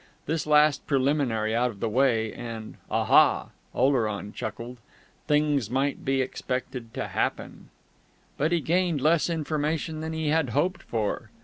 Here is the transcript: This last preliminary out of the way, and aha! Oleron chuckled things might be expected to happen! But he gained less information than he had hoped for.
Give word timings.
This 0.25 0.47
last 0.47 0.87
preliminary 0.87 1.55
out 1.55 1.69
of 1.69 1.79
the 1.79 1.87
way, 1.87 2.33
and 2.33 2.77
aha! 2.89 3.49
Oleron 3.75 4.33
chuckled 4.33 4.79
things 5.27 5.69
might 5.69 6.03
be 6.03 6.23
expected 6.23 6.91
to 6.95 7.09
happen! 7.09 7.69
But 8.35 8.51
he 8.51 8.61
gained 8.61 8.99
less 8.99 9.29
information 9.29 10.01
than 10.01 10.13
he 10.13 10.29
had 10.29 10.49
hoped 10.57 10.81
for. 10.81 11.29